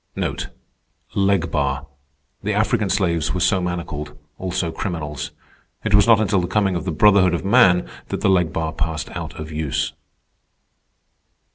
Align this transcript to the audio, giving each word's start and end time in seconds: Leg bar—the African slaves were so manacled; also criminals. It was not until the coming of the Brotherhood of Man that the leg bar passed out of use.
Leg 1.13 1.51
bar—the 1.51 2.53
African 2.55 2.89
slaves 2.89 3.35
were 3.35 3.39
so 3.39 3.61
manacled; 3.61 4.17
also 4.39 4.71
criminals. 4.71 5.29
It 5.83 5.93
was 5.93 6.07
not 6.07 6.19
until 6.19 6.41
the 6.41 6.47
coming 6.47 6.75
of 6.75 6.85
the 6.85 6.91
Brotherhood 6.91 7.35
of 7.35 7.45
Man 7.45 7.87
that 8.07 8.21
the 8.21 8.27
leg 8.31 8.51
bar 8.51 8.73
passed 8.73 9.11
out 9.11 9.35
of 9.39 9.51
use. 9.51 9.93